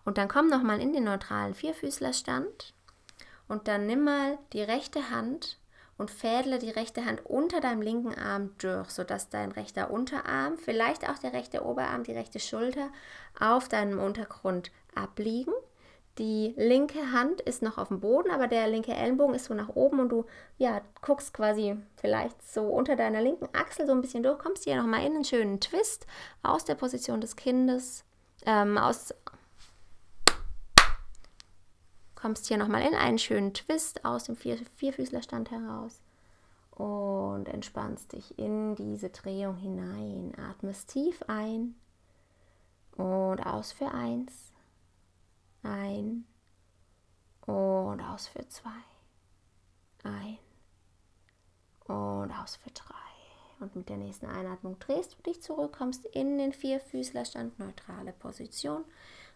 Und 0.04 0.18
dann 0.18 0.28
komm 0.28 0.49
nochmal 0.49 0.80
in 0.80 0.92
den 0.92 1.04
neutralen 1.04 1.54
Vierfüßlerstand 1.54 2.75
und 3.49 3.68
dann 3.68 3.87
nimm 3.87 4.04
mal 4.04 4.38
die 4.52 4.62
rechte 4.62 5.11
Hand 5.11 5.58
und 5.99 6.11
fädle 6.11 6.59
die 6.59 6.71
rechte 6.71 7.05
Hand 7.05 7.25
unter 7.25 7.61
deinem 7.61 7.83
linken 7.83 8.15
Arm 8.15 8.51
durch, 8.59 8.91
sodass 8.91 9.29
dein 9.29 9.53
rechter 9.53 9.91
Unterarm, 9.91 10.59
vielleicht 10.59 11.09
auch 11.09 11.19
der 11.19 11.33
rechte 11.33 11.65
Oberarm, 11.65 12.03
die 12.03 12.13
rechte 12.13 12.41
Schulter 12.41 12.91
auf 13.39 13.69
deinem 13.69 14.01
Untergrund 14.01 14.71
abliegen. 14.95 15.55
Die 16.19 16.55
linke 16.57 17.11
Hand 17.11 17.41
ist 17.41 17.61
noch 17.61 17.77
auf 17.77 17.89
dem 17.89 17.99
Boden, 17.99 18.31
aber 18.31 18.47
der 18.47 18.69
linke 18.69 18.93
Ellenbogen 18.93 19.35
ist 19.35 19.47
so 19.47 19.55
nach 19.55 19.71
oben 19.71 19.99
und 19.99 20.11
du 20.11 20.27
ja, 20.59 20.81
guckst 21.03 21.35
quasi 21.35 21.77
vielleicht 21.97 22.41
so 22.49 22.63
unter 22.67 22.95
deiner 22.95 23.21
linken 23.21 23.49
Achsel 23.53 23.87
so 23.87 23.93
ein 23.93 24.01
bisschen 24.01 24.23
durch, 24.23 24.39
kommst 24.39 24.63
hier 24.63 24.77
nochmal 24.77 25.05
in 25.05 25.15
einen 25.15 25.25
schönen 25.25 25.61
Twist 25.61 26.07
aus 26.45 26.65
der 26.65 26.77
Position 26.77 27.21
des 27.21 27.35
Kindes, 27.35 28.05
ähm, 28.47 28.79
aus, 28.79 29.13
kommst 32.25 32.47
hier 32.47 32.57
nochmal 32.57 32.81
in 32.81 32.95
einen 32.95 33.19
schönen 33.19 33.52
Twist 33.52 34.02
aus 34.07 34.25
dem 34.25 34.35
Vier 34.35 34.57
Vierfüßlerstand 34.76 35.50
heraus 35.50 36.00
und 36.71 37.49
entspannst 37.49 38.14
dich 38.14 38.38
in 38.38 38.75
diese 38.76 39.11
Drehung 39.11 39.57
hinein. 39.57 40.33
Atmest 40.38 40.88
tief 40.88 41.23
ein 41.28 41.75
und 42.97 43.40
aus 43.40 43.73
für 43.73 43.90
eins. 43.90 44.54
Ein 45.62 46.25
und 47.45 48.00
aus 48.00 48.28
für 48.28 48.49
zwei. 48.49 48.71
Ein 50.02 50.38
und 51.85 52.33
aus 52.33 52.57
für 52.57 52.71
drei. 52.71 52.95
Und 53.61 53.76
mit 53.76 53.90
der 53.90 53.99
nächsten 53.99 54.26
Einatmung 54.28 54.78
drehst 54.78 55.19
du 55.19 55.23
dich 55.25 55.43
zurück, 55.43 55.76
kommst 55.76 56.07
in 56.07 56.38
den 56.38 56.54
Vierfüßlerstand, 56.54 57.59
neutrale 57.59 58.14
Position 58.14 58.87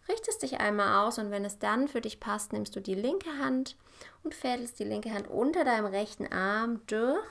richtest 0.09 0.43
dich 0.43 0.61
einmal 0.61 1.07
aus 1.07 1.19
und 1.19 1.31
wenn 1.31 1.45
es 1.45 1.59
dann 1.59 1.89
für 1.89 2.01
dich 2.01 2.21
passt, 2.21 2.53
nimmst 2.53 2.75
du 2.77 2.81
die 2.81 2.95
linke 2.95 3.39
Hand 3.39 3.77
und 4.23 4.35
fädelst 4.35 4.79
die 4.79 4.85
linke 4.85 5.13
Hand 5.13 5.29
unter 5.29 5.65
deinem 5.65 5.87
rechten 5.87 6.27
Arm 6.33 6.81
durch, 6.87 7.23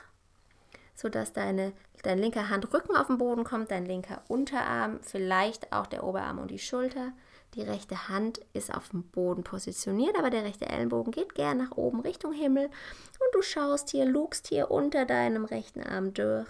sodass 0.95 1.33
deine, 1.33 1.73
dein 2.03 2.19
linker 2.19 2.49
Handrücken 2.49 2.95
auf 2.95 3.07
den 3.07 3.17
Boden 3.17 3.43
kommt, 3.43 3.71
dein 3.71 3.85
linker 3.85 4.21
Unterarm, 4.27 4.99
vielleicht 5.01 5.71
auch 5.73 5.87
der 5.87 6.03
Oberarm 6.03 6.39
und 6.39 6.51
die 6.51 6.59
Schulter. 6.59 7.13
Die 7.53 7.61
rechte 7.61 8.09
Hand 8.09 8.41
ist 8.53 8.73
auf 8.73 8.89
dem 8.89 9.03
Boden 9.03 9.43
positioniert, 9.43 10.17
aber 10.17 10.29
der 10.29 10.43
rechte 10.43 10.67
Ellenbogen 10.67 11.11
geht 11.11 11.33
gern 11.33 11.57
nach 11.57 11.71
oben 11.77 12.01
Richtung 12.01 12.33
Himmel 12.33 12.65
und 12.65 13.33
du 13.33 13.41
schaust 13.41 13.89
hier, 13.89 14.05
lugst 14.05 14.47
hier 14.47 14.69
unter 14.69 15.05
deinem 15.05 15.45
rechten 15.45 15.81
Arm 15.81 16.13
durch, 16.13 16.47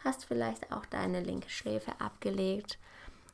hast 0.00 0.24
vielleicht 0.24 0.72
auch 0.72 0.84
deine 0.86 1.20
linke 1.20 1.48
Schläfe 1.48 1.92
abgelegt 1.98 2.78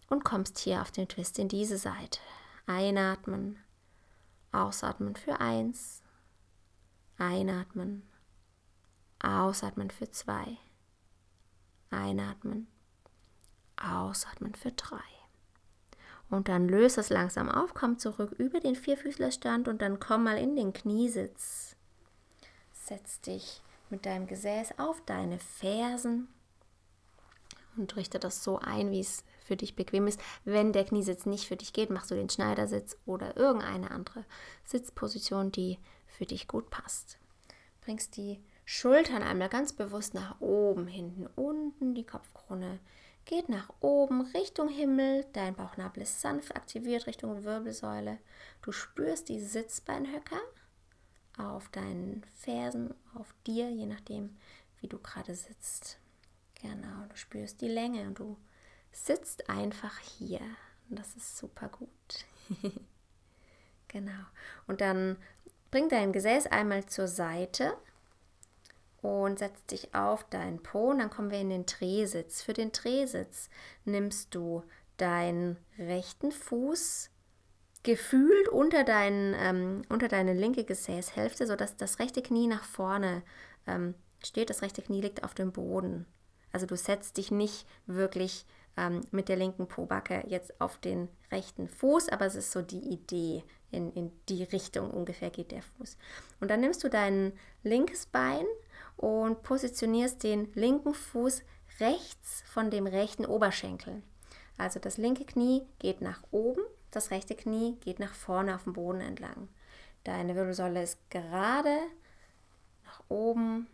und 0.08 0.24
kommst 0.24 0.58
hier 0.58 0.82
auf 0.82 0.90
den 0.90 1.08
Twist 1.08 1.38
in 1.38 1.48
diese 1.48 1.78
Seite. 1.78 2.20
Einatmen, 2.66 3.58
ausatmen 4.52 5.16
für 5.16 5.40
eins, 5.40 6.02
einatmen, 7.18 8.02
ausatmen 9.20 9.90
für 9.90 10.10
zwei, 10.10 10.58
Einatmen. 11.90 12.66
Ausatmen 13.76 14.54
für 14.54 14.72
drei. 14.72 14.98
Und 16.28 16.48
dann 16.48 16.68
löse 16.68 17.00
es 17.00 17.10
langsam 17.10 17.48
auf, 17.48 17.74
komm 17.74 17.98
zurück 17.98 18.32
über 18.32 18.58
den 18.58 18.74
Vierfüßlerstand 18.74 19.68
und 19.68 19.80
dann 19.80 20.00
komm 20.00 20.24
mal 20.24 20.38
in 20.38 20.56
den 20.56 20.72
Kniesitz. 20.72 21.76
Setz 22.72 23.20
dich 23.20 23.62
mit 23.90 24.06
deinem 24.06 24.26
Gesäß 24.26 24.78
auf 24.78 25.04
deine 25.04 25.38
Fersen 25.38 26.28
und 27.76 27.94
richte 27.96 28.18
das 28.18 28.42
so 28.42 28.58
ein, 28.58 28.90
wie 28.90 29.00
es 29.00 29.24
für 29.46 29.56
dich 29.56 29.76
bequem 29.76 30.06
ist. 30.06 30.20
Wenn 30.44 30.72
der 30.72 30.84
Kniesitz 30.84 31.26
nicht 31.26 31.46
für 31.46 31.56
dich 31.56 31.72
geht, 31.72 31.90
machst 31.90 32.10
du 32.10 32.14
den 32.14 32.30
Schneidersitz 32.30 32.96
oder 33.06 33.36
irgendeine 33.36 33.90
andere 33.90 34.24
Sitzposition, 34.64 35.52
die 35.52 35.78
für 36.06 36.26
dich 36.26 36.48
gut 36.48 36.70
passt. 36.70 37.18
Bringst 37.80 38.16
die 38.16 38.40
Schultern 38.64 39.22
einmal 39.22 39.48
ganz 39.48 39.72
bewusst 39.72 40.14
nach 40.14 40.40
oben, 40.40 40.88
hinten, 40.88 41.26
unten, 41.36 41.94
die 41.94 42.04
Kopfkrone 42.04 42.80
geht 43.26 43.48
nach 43.48 43.70
oben 43.80 44.22
Richtung 44.22 44.68
Himmel, 44.68 45.26
dein 45.32 45.54
Bauchnabel 45.54 46.04
ist 46.04 46.20
sanft 46.20 46.54
aktiviert 46.54 47.06
Richtung 47.06 47.44
Wirbelsäule. 47.44 48.18
Du 48.62 48.72
spürst 48.72 49.28
die 49.28 49.40
Sitzbeinhöcker 49.40 50.40
auf 51.36 51.68
deinen 51.68 52.24
Fersen, 52.38 52.94
auf 53.14 53.34
dir, 53.46 53.68
je 53.68 53.86
nachdem, 53.86 54.36
wie 54.80 54.86
du 54.86 54.98
gerade 54.98 55.34
sitzt. 55.34 55.98
Genau, 56.62 57.04
du 57.08 57.16
spürst 57.16 57.60
die 57.60 57.68
Länge 57.68 58.06
und 58.06 58.18
du 58.18 58.36
sitzt 58.96 59.48
einfach 59.48 59.98
hier. 59.98 60.40
Und 60.88 60.98
das 60.98 61.14
ist 61.16 61.36
super 61.36 61.68
gut. 61.68 62.24
genau. 63.88 64.24
Und 64.66 64.80
dann 64.80 65.16
bring 65.70 65.88
dein 65.88 66.12
Gesäß 66.12 66.46
einmal 66.46 66.86
zur 66.86 67.08
Seite 67.08 67.76
und 69.02 69.38
setz 69.38 69.64
dich 69.66 69.94
auf 69.94 70.24
deinen 70.24 70.62
Po 70.62 70.90
und 70.90 70.98
dann 70.98 71.10
kommen 71.10 71.30
wir 71.30 71.40
in 71.40 71.50
den 71.50 71.66
Drehsitz. 71.66 72.42
Für 72.42 72.52
den 72.52 72.72
Drehsitz 72.72 73.50
nimmst 73.84 74.34
du 74.34 74.62
deinen 74.96 75.58
rechten 75.78 76.32
Fuß 76.32 77.10
gefühlt 77.82 78.48
unter, 78.48 78.82
dein, 78.82 79.34
ähm, 79.38 79.82
unter 79.88 80.08
deine 80.08 80.32
linke 80.32 80.64
Gesäßhälfte, 80.64 81.46
sodass 81.46 81.76
das 81.76 81.98
rechte 81.98 82.22
Knie 82.22 82.48
nach 82.48 82.64
vorne 82.64 83.22
ähm, 83.66 83.94
steht. 84.24 84.50
Das 84.50 84.62
rechte 84.62 84.82
Knie 84.82 85.02
liegt 85.02 85.22
auf 85.22 85.34
dem 85.34 85.52
Boden. 85.52 86.06
Also 86.50 86.66
du 86.66 86.76
setzt 86.76 87.18
dich 87.18 87.30
nicht 87.30 87.66
wirklich 87.86 88.46
ähm, 88.76 89.02
mit 89.10 89.28
der 89.28 89.36
linken 89.36 89.68
Pobacke 89.68 90.24
jetzt 90.26 90.60
auf 90.60 90.78
den 90.78 91.08
rechten 91.30 91.68
Fuß, 91.68 92.08
aber 92.10 92.26
es 92.26 92.34
ist 92.34 92.52
so 92.52 92.62
die 92.62 92.92
Idee, 92.92 93.42
in, 93.70 93.92
in 93.92 94.12
die 94.28 94.44
Richtung 94.44 94.90
ungefähr 94.90 95.30
geht 95.30 95.50
der 95.50 95.62
Fuß. 95.62 95.96
Und 96.40 96.50
dann 96.50 96.60
nimmst 96.60 96.84
du 96.84 96.88
dein 96.88 97.32
linkes 97.62 98.06
Bein 98.06 98.44
und 98.96 99.42
positionierst 99.42 100.22
den 100.22 100.52
linken 100.54 100.94
Fuß 100.94 101.42
rechts 101.80 102.42
von 102.46 102.70
dem 102.70 102.86
rechten 102.86 103.26
Oberschenkel. 103.26 104.02
Also 104.56 104.80
das 104.80 104.96
linke 104.96 105.24
Knie 105.24 105.66
geht 105.78 106.00
nach 106.00 106.22
oben, 106.30 106.62
das 106.90 107.10
rechte 107.10 107.34
Knie 107.34 107.76
geht 107.80 107.98
nach 107.98 108.14
vorne 108.14 108.54
auf 108.54 108.64
dem 108.64 108.72
Boden 108.72 109.00
entlang. 109.00 109.48
Deine 110.04 110.34
Wirbelsäule 110.34 110.82
ist 110.82 110.98
gerade 111.10 111.76
nach 112.84 113.02
oben 113.08 113.66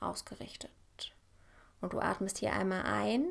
ausgerichtet. 0.00 0.70
Und 1.80 1.92
du 1.92 2.00
atmest 2.00 2.38
hier 2.38 2.54
einmal 2.54 2.82
ein 2.82 3.26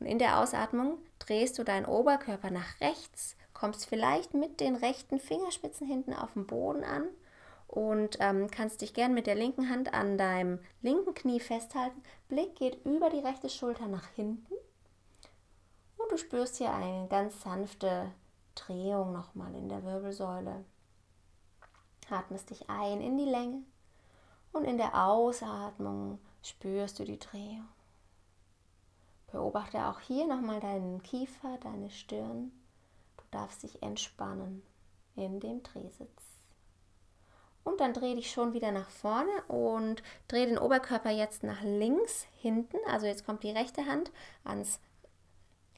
und 0.00 0.06
in 0.06 0.18
der 0.18 0.40
Ausatmung 0.40 0.98
drehst 1.18 1.58
du 1.58 1.64
deinen 1.64 1.86
Oberkörper 1.86 2.50
nach 2.50 2.80
rechts, 2.80 3.36
kommst 3.52 3.86
vielleicht 3.86 4.34
mit 4.34 4.60
den 4.60 4.76
rechten 4.76 5.18
Fingerspitzen 5.18 5.86
hinten 5.86 6.12
auf 6.12 6.32
dem 6.32 6.46
Boden 6.46 6.84
an 6.84 7.04
und 7.68 8.18
ähm, 8.20 8.50
kannst 8.50 8.82
dich 8.82 8.94
gern 8.94 9.14
mit 9.14 9.26
der 9.26 9.34
linken 9.34 9.70
Hand 9.70 9.94
an 9.94 10.18
deinem 10.18 10.58
linken 10.82 11.14
Knie 11.14 11.40
festhalten. 11.40 12.02
Blick 12.28 12.56
geht 12.56 12.84
über 12.84 13.10
die 13.10 13.20
rechte 13.20 13.48
Schulter 13.48 13.86
nach 13.86 14.06
hinten 14.14 14.54
und 15.96 16.12
du 16.12 16.16
spürst 16.16 16.56
hier 16.56 16.72
eine 16.72 17.08
ganz 17.08 17.40
sanfte 17.40 18.12
Drehung 18.54 19.12
nochmal 19.12 19.54
in 19.54 19.68
der 19.68 19.84
Wirbelsäule. 19.84 20.64
Atmest 22.10 22.50
dich 22.50 22.68
ein 22.68 23.00
in 23.00 23.16
die 23.16 23.24
Länge 23.24 23.62
und 24.52 24.64
in 24.64 24.76
der 24.76 25.06
Ausatmung 25.06 26.18
spürst 26.42 26.98
du 26.98 27.04
die 27.04 27.18
Drehung. 27.18 27.66
Beobachte 29.34 29.84
auch 29.86 29.98
hier 29.98 30.28
nochmal 30.28 30.60
deinen 30.60 31.02
Kiefer, 31.02 31.58
deine 31.60 31.90
Stirn. 31.90 32.52
Du 33.16 33.24
darfst 33.32 33.64
dich 33.64 33.82
entspannen 33.82 34.62
in 35.16 35.40
dem 35.40 35.60
Drehsitz. 35.64 36.22
Und 37.64 37.80
dann 37.80 37.94
dreh 37.94 38.14
dich 38.14 38.30
schon 38.30 38.52
wieder 38.52 38.70
nach 38.70 38.88
vorne 38.88 39.42
und 39.48 40.04
dreh 40.28 40.46
den 40.46 40.56
Oberkörper 40.56 41.10
jetzt 41.10 41.42
nach 41.42 41.62
links 41.62 42.28
hinten. 42.40 42.76
Also 42.86 43.06
jetzt 43.06 43.26
kommt 43.26 43.42
die 43.42 43.50
rechte 43.50 43.84
Hand 43.86 44.12
ans 44.44 44.78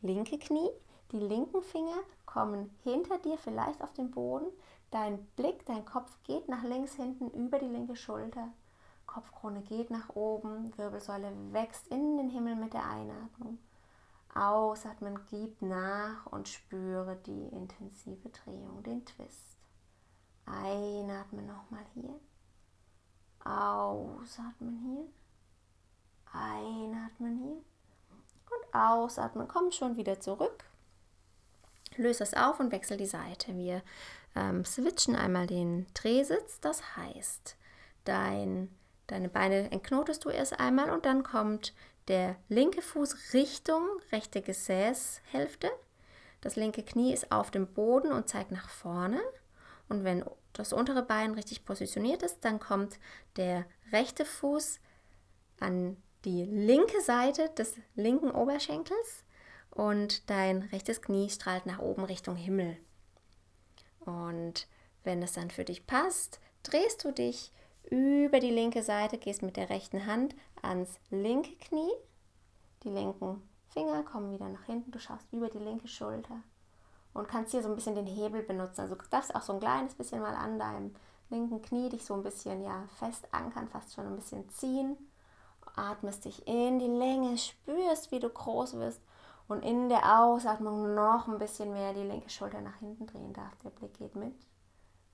linke 0.03 0.39
Knie. 0.39 0.69
Die 1.13 1.21
linken 1.21 1.63
Finger 1.63 1.97
kommen 2.27 2.77
hinter 2.85 3.17
dir, 3.17 3.39
vielleicht 3.39 3.83
auf 3.83 3.95
den 3.95 4.11
Boden. 4.11 4.49
Dein 4.91 5.25
Blick, 5.37 5.65
dein 5.65 5.87
Kopf 5.87 6.19
geht 6.25 6.47
nach 6.47 6.63
links 6.63 6.97
hinten 6.97 7.31
über 7.31 7.59
die 7.59 7.69
linke 7.69 7.97
Schulter. 7.97 8.53
Kopfkrone 9.07 9.63
geht 9.63 9.91
nach 9.91 10.11
oben, 10.11 10.77
Wirbelsäule 10.77 11.33
wächst 11.53 11.89
in 11.89 12.17
den 12.17 12.29
Himmel 12.29 12.57
mit 12.57 12.75
der 12.75 12.89
Einatmung. 12.89 13.59
Ausatmen, 14.35 15.19
gib 15.31 15.63
nach 15.63 16.27
und 16.27 16.49
spüre 16.49 17.17
die 17.17 17.49
intensive 17.49 18.29
Drehung, 18.29 18.83
den 18.83 19.05
Twist. 19.07 19.57
Einatmen 20.45 21.47
nochmal 21.47 21.85
hier. 21.95 22.21
Ausatmen 23.45 24.79
hier. 24.79 25.07
Einatmen 26.33 27.39
hier. 27.39 27.65
Und 28.51 28.75
ausatmen. 28.75 29.49
Komm 29.49 29.71
schon 29.71 29.97
wieder 29.97 30.21
zurück. 30.21 30.65
Löse 31.97 32.23
es 32.23 32.35
auf 32.35 32.61
und 32.61 32.73
wechsel 32.73 32.97
die 32.97 33.07
Seite. 33.07 33.57
Wir 33.57 33.83
ähm, 34.35 34.65
switchen 34.65 35.17
einmal 35.17 35.47
den 35.47 35.87
Drehsitz. 35.95 36.61
Das 36.61 36.97
heißt, 36.97 37.57
dein 38.05 38.69
Deine 39.07 39.29
Beine 39.29 39.71
entknotest 39.71 40.25
du 40.25 40.31
erst 40.31 40.59
einmal 40.59 40.91
und 40.91 41.07
dann 41.07 41.23
kommt 41.23 41.75
der 42.09 42.37
linke 42.49 42.83
Fuß 42.83 43.35
Richtung 43.35 43.85
rechte 44.13 44.43
Gesäßhälfte. 44.43 45.71
Das 46.41 46.57
linke 46.57 46.83
Knie 46.83 47.13
ist 47.13 47.33
auf 47.33 47.51
dem 47.51 47.67
Boden 47.67 48.13
und 48.13 48.29
zeigt 48.29 48.51
nach 48.51 48.69
vorne. 48.69 49.21
Und 49.89 50.05
wenn 50.05 50.25
das 50.53 50.73
untere 50.73 51.03
Bein 51.03 51.35
richtig 51.35 51.65
positioniert 51.65 52.23
ist, 52.23 52.45
dann 52.45 52.59
kommt 52.59 52.99
der 53.37 53.65
rechte 53.93 54.25
Fuß 54.25 54.81
an 55.61 55.97
die 56.25 56.45
linke 56.45 57.01
Seite 57.01 57.51
des 57.51 57.75
linken 57.95 58.31
Oberschenkels 58.31 59.25
und 59.71 60.29
dein 60.29 60.63
rechtes 60.73 61.03
Knie 61.03 61.31
strahlt 61.31 61.67
nach 61.67 61.79
oben 61.79 62.05
Richtung 62.05 62.37
Himmel. 62.37 62.77
Und 64.01 64.67
wenn 65.05 65.23
es 65.23 65.33
dann 65.33 65.51
für 65.51 65.65
dich 65.65 65.87
passt, 65.87 66.41
drehst 66.63 67.05
du 67.05 67.13
dich 67.13 67.53
über 67.91 68.41
die 68.41 68.51
linke 68.51 68.83
Seite, 68.83 69.19
gehst 69.19 69.43
mit 69.43 69.57
der 69.57 69.71
rechten 69.71 70.07
Hand 70.07 70.35
ans 70.63 70.99
linke 71.11 71.55
Knie. 71.57 71.93
Die 72.83 72.91
linken 72.91 73.43
Finger 73.69 74.03
kommen 74.03 74.33
wieder 74.33 74.49
nach 74.49 74.65
hinten. 74.65 74.91
Du 74.91 74.99
schaust 74.99 75.27
über 75.33 75.49
die 75.49 75.59
linke 75.59 75.89
Schulter 75.89 76.43
und 77.15 77.29
kannst 77.29 77.53
hier 77.53 77.63
so 77.63 77.69
ein 77.69 77.75
bisschen 77.75 77.95
den 77.95 78.07
Hebel 78.07 78.43
benutzen. 78.43 78.83
Also 78.83 78.95
du 78.95 79.05
darfst 79.11 79.35
auch 79.35 79.43
so 79.43 79.53
ein 79.53 79.61
kleines 79.61 79.95
bisschen 79.95 80.21
mal 80.21 80.35
an 80.35 80.59
deinem 80.59 80.95
linken 81.31 81.63
Knie 81.63 81.89
dich 81.89 82.05
so 82.05 82.15
ein 82.15 82.23
bisschen 82.23 82.63
ja, 82.63 82.85
fest 82.99 83.27
ankern, 83.33 83.69
fast 83.69 83.95
schon 83.95 84.07
ein 84.07 84.17
bisschen 84.17 84.49
ziehen. 84.51 84.97
Atmest 85.75 86.25
dich 86.25 86.47
in 86.47 86.79
die 86.79 86.87
Länge, 86.87 87.37
spürst, 87.37 88.11
wie 88.11 88.21
du 88.21 88.31
groß 88.31 88.75
wirst 88.79 89.01
und 89.49 89.63
in 89.63 89.89
der 89.89 90.21
Ausatmung 90.21 90.95
noch 90.95 91.29
ein 91.29 91.39
bisschen 91.39 91.73
mehr 91.73 91.93
die 91.93 92.03
linke 92.03 92.31
Schulter 92.31 92.61
nach 92.61 92.77
hinten 92.77 93.07
drehen 93.07 93.33
darf. 93.33 93.55
Der 93.63 93.71
Blick 93.71 93.95
geht 93.95 94.15
mit. 94.15 94.35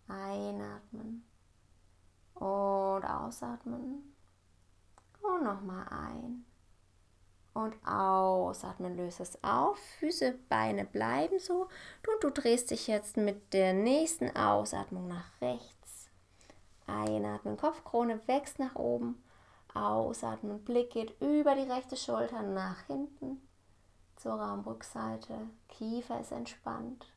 Einatmen 0.08 1.24
und 2.34 3.04
ausatmen. 3.04 4.14
Und 5.22 5.44
nochmal 5.44 5.86
ein. 5.88 6.44
Und 7.54 7.74
ausatmen, 7.86 8.96
löse 8.96 9.22
es 9.22 9.42
auf. 9.44 9.78
Füße, 9.98 10.38
Beine 10.48 10.84
bleiben 10.84 11.38
so. 11.38 11.62
Und 11.62 12.22
du 12.22 12.30
drehst 12.30 12.70
dich 12.70 12.86
jetzt 12.86 13.16
mit 13.16 13.52
der 13.52 13.74
nächsten 13.74 14.34
Ausatmung 14.34 15.08
nach 15.08 15.40
rechts. 15.40 16.08
Einatmen, 16.86 17.56
Kopfkrone 17.56 18.26
wächst 18.26 18.58
nach 18.58 18.74
oben. 18.74 19.22
Ausatmen, 19.74 20.64
Blick 20.64 20.90
geht 20.90 21.20
über 21.20 21.54
die 21.54 21.70
rechte 21.70 21.96
Schulter 21.96 22.42
nach 22.42 22.86
hinten 22.86 23.40
zur 24.16 24.34
Raumrückseite. 24.34 25.34
Kiefer 25.68 26.20
ist 26.20 26.32
entspannt. 26.32 27.11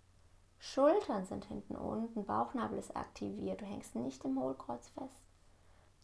Schultern 0.60 1.26
sind 1.26 1.46
hinten 1.46 1.76
unten, 1.76 2.26
Bauchnabel 2.26 2.78
ist 2.78 2.96
aktiviert. 2.96 3.62
Du 3.62 3.66
hängst 3.66 3.96
nicht 3.96 4.24
im 4.26 4.40
Hohlkreuz 4.40 4.88
fest, 4.90 5.24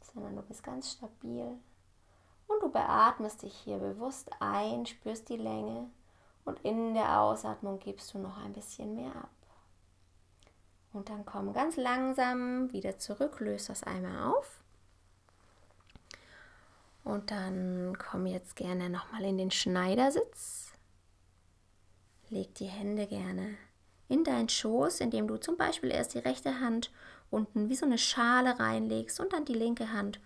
sondern 0.01 0.35
du 0.35 0.41
bist 0.43 0.63
ganz 0.63 0.91
stabil. 0.91 1.57
Und 2.47 2.61
du 2.61 2.69
beatmest 2.69 3.43
dich 3.43 3.55
hier 3.55 3.77
bewusst 3.77 4.29
ein, 4.39 4.85
spürst 4.85 5.29
die 5.29 5.37
Länge 5.37 5.89
und 6.43 6.59
in 6.61 6.93
der 6.93 7.21
Ausatmung 7.21 7.79
gibst 7.79 8.13
du 8.13 8.19
noch 8.19 8.37
ein 8.37 8.53
bisschen 8.53 8.95
mehr 8.95 9.15
ab. 9.15 9.29
Und 10.93 11.09
dann 11.09 11.25
komm 11.25 11.53
ganz 11.53 11.77
langsam 11.77 12.71
wieder 12.73 12.97
zurück, 12.97 13.39
löst 13.39 13.69
das 13.69 13.83
einmal 13.83 14.33
auf. 14.33 14.61
Und 17.03 17.31
dann 17.31 17.97
komm 17.97 18.25
jetzt 18.27 18.55
gerne 18.55 18.89
nochmal 18.89 19.23
in 19.23 19.37
den 19.37 19.51
Schneidersitz. 19.51 20.73
Leg 22.29 22.53
die 22.55 22.65
Hände 22.65 23.07
gerne 23.07 23.57
in 24.11 24.25
deinen 24.25 24.49
Schoß, 24.49 24.99
indem 24.99 25.27
du 25.27 25.37
zum 25.37 25.55
Beispiel 25.55 25.89
erst 25.89 26.13
die 26.13 26.19
rechte 26.19 26.59
Hand 26.59 26.91
unten 27.29 27.69
wie 27.69 27.75
so 27.75 27.85
eine 27.85 27.97
Schale 27.97 28.59
reinlegst 28.59 29.21
und 29.21 29.31
dann 29.31 29.45
die 29.45 29.53
linke 29.53 29.93
Hand, 29.93 30.19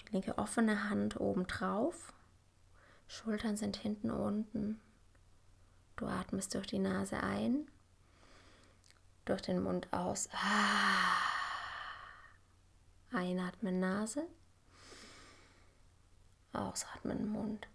die 0.00 0.12
linke 0.12 0.36
offene 0.36 0.90
Hand 0.90 1.20
oben 1.20 1.46
drauf. 1.46 2.12
Schultern 3.06 3.56
sind 3.56 3.76
hinten 3.76 4.10
unten. 4.10 4.80
Du 5.94 6.06
atmest 6.06 6.54
durch 6.54 6.66
die 6.66 6.80
Nase 6.80 7.22
ein, 7.22 7.70
durch 9.24 9.42
den 9.42 9.62
Mund 9.62 9.86
aus. 9.92 10.28
Einatmen 13.12 13.78
Nase, 13.78 14.26
ausatmen 16.52 17.28
Mund. 17.30 17.68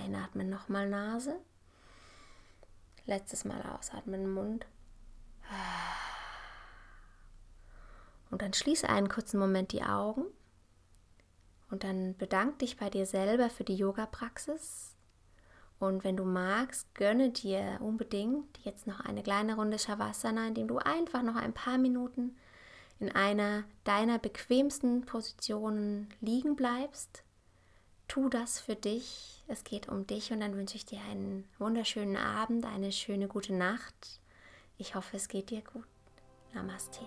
Einatmen 0.00 0.48
nochmal 0.48 0.88
Nase. 0.88 1.40
Letztes 3.06 3.44
Mal 3.44 3.62
ausatmen 3.62 4.32
Mund. 4.32 4.66
Und 8.30 8.42
dann 8.42 8.52
schließe 8.52 8.88
einen 8.88 9.08
kurzen 9.08 9.38
Moment 9.38 9.72
die 9.72 9.82
Augen 9.82 10.24
und 11.70 11.84
dann 11.84 12.16
bedank 12.16 12.58
dich 12.60 12.76
bei 12.76 12.90
dir 12.90 13.06
selber 13.06 13.50
für 13.50 13.64
die 13.64 13.76
Yoga-Praxis. 13.76 14.94
Und 15.78 16.04
wenn 16.04 16.16
du 16.16 16.24
magst, 16.24 16.94
gönne 16.94 17.30
dir 17.30 17.78
unbedingt 17.80 18.58
jetzt 18.62 18.86
noch 18.86 19.00
eine 19.00 19.22
kleine 19.22 19.56
Runde 19.56 19.78
Shavasana, 19.78 20.46
indem 20.46 20.68
du 20.68 20.78
einfach 20.78 21.22
noch 21.22 21.34
ein 21.34 21.52
paar 21.52 21.76
Minuten 21.76 22.36
in 23.00 23.10
einer 23.10 23.64
deiner 23.82 24.18
bequemsten 24.18 25.04
Positionen 25.04 26.08
liegen 26.20 26.54
bleibst. 26.54 27.24
Tu 28.12 28.28
das 28.28 28.60
für 28.60 28.76
dich. 28.76 29.42
Es 29.48 29.64
geht 29.64 29.88
um 29.88 30.06
dich 30.06 30.32
und 30.32 30.40
dann 30.40 30.54
wünsche 30.54 30.76
ich 30.76 30.84
dir 30.84 31.00
einen 31.10 31.48
wunderschönen 31.58 32.18
Abend, 32.18 32.66
eine 32.66 32.92
schöne 32.92 33.26
gute 33.26 33.54
Nacht. 33.54 34.20
Ich 34.76 34.94
hoffe, 34.94 35.16
es 35.16 35.28
geht 35.28 35.48
dir 35.48 35.62
gut. 35.62 35.86
Namaste. 36.52 37.00